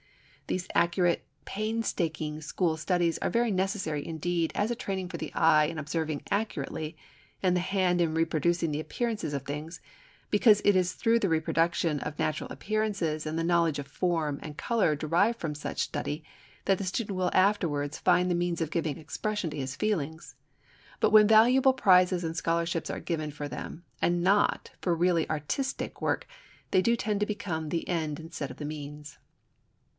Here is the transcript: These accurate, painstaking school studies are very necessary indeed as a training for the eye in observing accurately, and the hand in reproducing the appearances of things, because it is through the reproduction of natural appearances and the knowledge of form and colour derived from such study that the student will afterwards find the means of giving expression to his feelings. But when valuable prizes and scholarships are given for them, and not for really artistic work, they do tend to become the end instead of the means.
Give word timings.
These 0.47 0.67
accurate, 0.75 1.23
painstaking 1.45 2.41
school 2.41 2.75
studies 2.75 3.17
are 3.19 3.29
very 3.29 3.51
necessary 3.51 4.05
indeed 4.05 4.51
as 4.53 4.69
a 4.71 4.75
training 4.75 5.07
for 5.09 5.15
the 5.17 5.33
eye 5.33 5.65
in 5.65 5.77
observing 5.77 6.23
accurately, 6.29 6.97
and 7.41 7.55
the 7.55 7.61
hand 7.61 8.01
in 8.01 8.15
reproducing 8.15 8.71
the 8.71 8.79
appearances 8.79 9.33
of 9.33 9.43
things, 9.43 9.79
because 10.29 10.59
it 10.65 10.75
is 10.75 10.91
through 10.93 11.19
the 11.19 11.29
reproduction 11.29 11.99
of 12.01 12.17
natural 12.19 12.49
appearances 12.49 13.25
and 13.25 13.37
the 13.39 13.43
knowledge 13.45 13.77
of 13.79 13.87
form 13.87 14.39
and 14.41 14.57
colour 14.57 14.93
derived 14.95 15.39
from 15.39 15.55
such 15.55 15.79
study 15.79 16.23
that 16.65 16.79
the 16.79 16.83
student 16.83 17.15
will 17.15 17.31
afterwards 17.31 17.99
find 17.99 18.29
the 18.29 18.35
means 18.35 18.59
of 18.59 18.71
giving 18.71 18.97
expression 18.97 19.51
to 19.51 19.57
his 19.57 19.77
feelings. 19.77 20.35
But 20.99 21.11
when 21.11 21.27
valuable 21.27 21.73
prizes 21.73 22.23
and 22.25 22.35
scholarships 22.35 22.89
are 22.89 22.99
given 22.99 23.29
for 23.31 23.47
them, 23.47 23.85
and 24.01 24.21
not 24.21 24.71
for 24.81 24.95
really 24.95 25.29
artistic 25.29 26.01
work, 26.01 26.27
they 26.71 26.81
do 26.81 26.97
tend 26.97 27.19
to 27.21 27.25
become 27.25 27.69
the 27.69 27.87
end 27.87 28.19
instead 28.19 28.51
of 28.51 28.57
the 28.57 28.65
means. 28.65 29.17